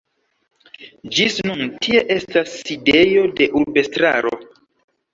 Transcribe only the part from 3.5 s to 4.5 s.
urbestraro.